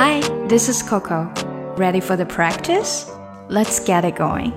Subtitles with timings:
[0.00, 1.28] Hi, this is Coco.
[1.76, 3.06] Ready for the practice?
[3.50, 4.52] Let's get it going.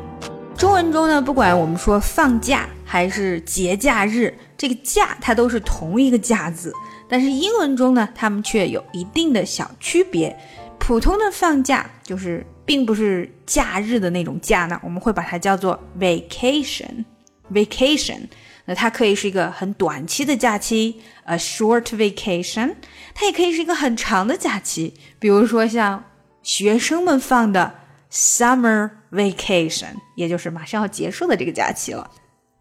[0.56, 6.72] 中文中呢，不管我们说放假还是节假日，这个“假”它都是同一个“假”字，
[7.10, 10.38] 但是英文中呢，它们却有一定的小区别。
[10.78, 17.04] 普通的放假就是并不是假日的那种假呢，我们会把它叫做 vacation。
[17.52, 18.20] vacation，
[18.66, 22.76] 那它可以是一个很短期的假期，a short vacation，
[23.14, 26.04] 它也可以是一个很长的假期，比如说像
[26.44, 27.74] 学生们放的
[28.12, 32.10] summer vacation，也就是马上要结束的这个假期了。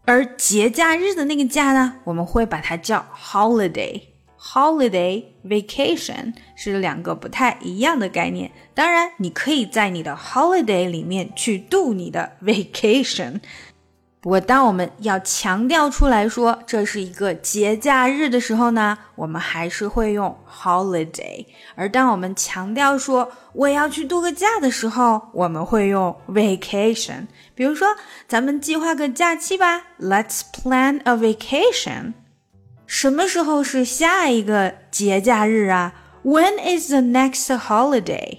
[0.05, 4.01] 而节假日的那个假呢，我们会把它叫 holiday。
[4.43, 8.51] holiday vacation 是两个不太一样的概念。
[8.73, 13.39] 当然，你可以在你的 holiday 里面去度你的 vacation。
[14.21, 21.43] 不过，当我们要强调出来说这是一个节假日的时候呢，我们还是会用 holiday；
[21.73, 27.25] 而当我们强调说我要去度个假的时候，我们会用 vacation。
[27.55, 27.87] 比如说，
[28.27, 32.13] 咱们计划个假期吧，Let's plan a vacation。
[32.85, 38.37] 什么时候是下一个节假日啊？When is the next holiday？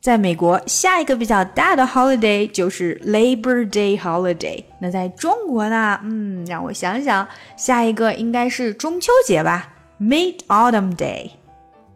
[0.00, 4.62] 在美国，下一个比较大的 holiday 就是 Labor Day holiday。
[4.80, 5.98] 那在中国呢？
[6.04, 9.68] 嗯，让我想想，下一个应该是中秋节吧，
[10.00, 11.30] Mid Autumn Day，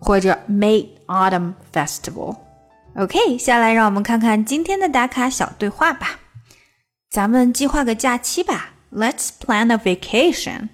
[0.01, 6.19] 或者 Mid Autumn Festival。OK，下来让我们看看今天的打卡小对话吧。
[7.09, 10.71] 咱们计划个假期吧，Let's plan a vacation。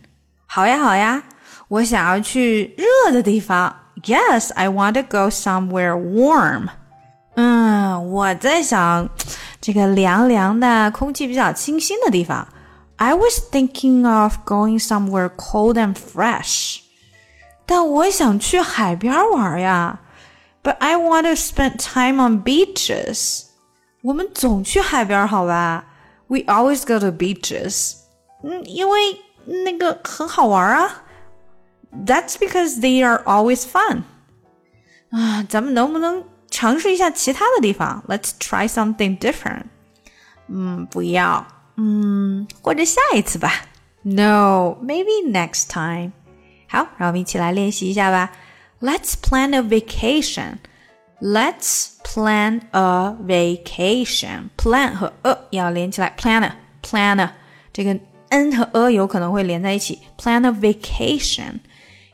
[0.46, 1.24] 好呀，好呀，
[1.68, 3.76] 我想要去热的地方。
[4.04, 6.68] Yes, I want to go somewhere warm.
[7.34, 9.08] 嗯，我在想
[9.60, 12.48] 这个凉凉的、空气比较清新的地方。
[12.96, 16.78] I was thinking of going somewhere cold and fresh，
[17.66, 20.00] 但我想去海边玩呀。
[20.62, 23.42] But I want to spend time on beaches。
[24.02, 25.84] 我们总去海边好吧？
[26.28, 27.96] We always go to beaches。
[28.42, 31.02] 嗯，因为那个很好玩啊。
[32.06, 34.02] That's because they are always fun。
[35.10, 36.24] 啊，咱们能不能？
[36.60, 39.64] 尝试一下其他的地方，Let's try something different。
[40.48, 41.46] 嗯，不要，
[41.76, 43.52] 嗯，或者下一次吧。
[44.02, 46.12] No, maybe next time。
[46.68, 48.30] 好，让我们一起来练习一下吧。
[48.80, 50.58] Let's plan a vacation.
[51.20, 54.50] Let's plan a vacation.
[54.56, 57.30] Plan 和 a 要连起来，planner planner
[57.72, 60.00] 这个 n 和 a 有可能会连在一起。
[60.18, 61.60] Plan a vacation.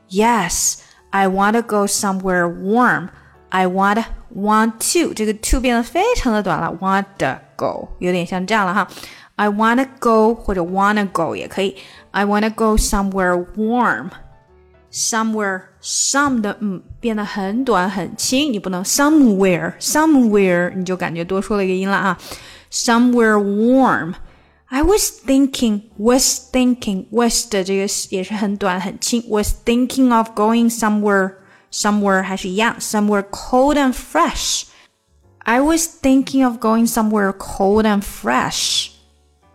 [0.09, 3.09] Yes, I want to go somewhere warm.
[3.49, 4.03] I want
[4.35, 7.05] want to 这个 to 变得非常的短了，want
[7.55, 8.87] go 有点像这样了哈。
[9.35, 11.75] I wanna go 或者 wanna go 也可以。
[12.11, 22.17] I wanna go somewhere warm。somewhere some 的嗯变得很短很轻，你不能 somewhere somewhere 你就感觉多说了一个音了啊。
[22.71, 29.23] Somewhere warm。I was thinking was thinking was 的这个也是很短很轻。
[29.29, 31.33] Was thinking of going somewhere
[31.71, 34.65] somewhere 还是一样，somewhere cold and fresh.
[35.39, 38.91] I was thinking of going somewhere cold and fresh.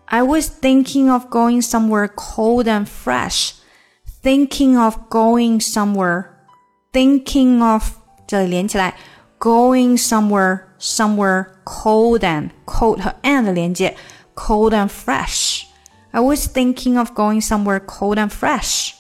[0.06, 3.52] I was thinking of going somewhere cold and fresh.
[4.22, 6.24] Thinking of going somewhere.
[6.92, 7.84] Thinking of
[8.26, 8.94] 这里连起来，
[9.38, 13.96] going somewhere somewhere cold and cold 和 and 连接，
[14.34, 15.64] cold and fresh.
[16.10, 18.94] I was thinking of going somewhere cold and fresh.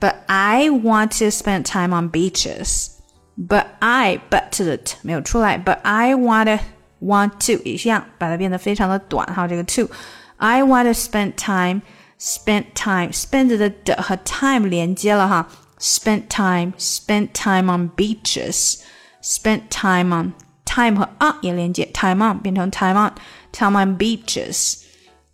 [0.00, 2.90] But I want to spend time on beaches.
[3.38, 5.58] But I but 的 t 没有出来。
[5.58, 6.64] But I want to
[7.00, 9.46] want to 也是一样，把它变得非常的短哈。
[9.46, 9.90] 这个 to
[10.36, 11.82] I want to spend time
[12.18, 15.48] spend time spend 的的和 time 连接了哈。
[15.78, 18.80] Spend time spend time on beaches
[19.22, 20.32] spend time on
[20.64, 23.12] time 和 on 也连接，time on 变成 time on
[23.52, 24.82] time on beaches.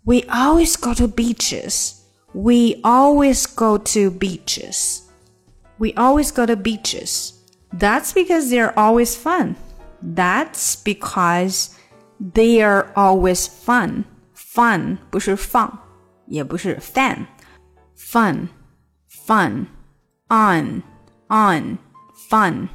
[0.03, 1.96] We always go to beaches.
[2.33, 5.09] We always go to beaches.
[5.77, 7.33] We always go to beaches.
[7.71, 9.55] That's because they're always fun.
[10.01, 11.77] That's because
[12.19, 14.05] they are always fun.
[14.33, 15.79] Fun 不是放，
[16.27, 17.27] 也不是 fan.
[17.95, 18.49] Fun,
[19.09, 19.67] fun,
[20.29, 20.83] on,
[21.29, 21.79] on,
[22.29, 22.69] fun.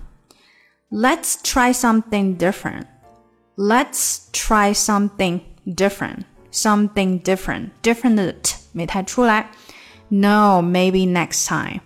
[0.90, 2.86] Let's try something different.
[3.56, 6.24] Let's try something different.
[6.50, 7.70] Something different.
[7.82, 9.49] Different 的 t 没太出来。
[10.09, 11.79] No, maybe next time.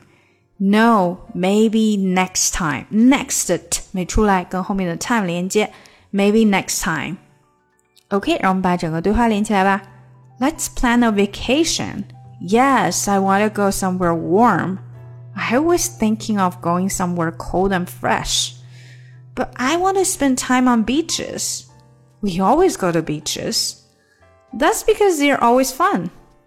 [0.57, 2.87] No, maybe next time.
[2.91, 5.71] Next t 没出来，跟后面的 time 连接。
[6.11, 7.17] Maybe next time.
[8.09, 9.83] OK，让我们把整个对话连起来吧。
[10.39, 12.05] Let's plan a vacation.
[12.41, 14.79] Yes, I want to go somewhere warm.
[15.35, 18.53] I was thinking of going somewhere cold and fresh.
[19.35, 21.65] But I want to spend time on beaches.
[22.21, 23.83] We always go to beaches.
[24.51, 26.09] That's because they're always fun.